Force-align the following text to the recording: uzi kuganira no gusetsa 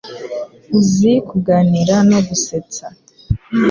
uzi 0.77 1.13
kuganira 1.29 1.95
no 2.09 2.19
gusetsa 2.27 2.85